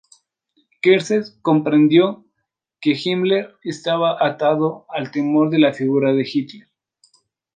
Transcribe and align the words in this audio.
Kersten 0.81 1.21
comprendió 1.43 2.25
que 2.81 2.95
Himmler 2.97 3.55
estaba 3.61 4.17
atado 4.25 4.87
al 4.89 5.11
temor 5.11 5.51
de 5.51 5.59
la 5.59 5.75
figura 5.75 6.11
de 6.11 6.27
Hitler. 6.27 6.69